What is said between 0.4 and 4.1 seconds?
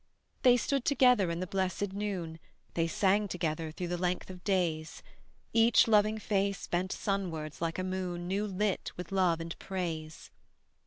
They stood together in the blessed noon, They sang together through the